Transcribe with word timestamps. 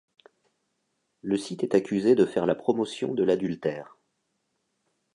Le 1.21 1.37
site 1.37 1.61
est 1.61 1.75
accusé 1.75 2.15
de 2.15 2.25
faire 2.25 2.47
la 2.47 2.55
promotion 2.55 3.13
de 3.13 3.23
l'adultère. 3.23 3.99